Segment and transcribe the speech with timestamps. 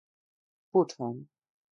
[0.71, 1.27] 不疼